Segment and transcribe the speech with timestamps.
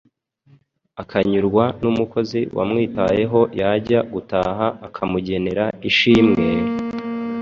[1.01, 6.41] akanyurwa n’umukozi wamwitayeho yajya gutaha akamugenera ishimwe,